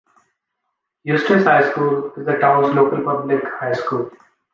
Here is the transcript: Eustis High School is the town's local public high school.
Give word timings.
Eustis 1.03 1.43
High 1.45 1.69
School 1.69 2.11
is 2.17 2.25
the 2.25 2.33
town's 2.39 2.73
local 2.73 3.03
public 3.03 3.43
high 3.59 3.73
school. 3.73 4.09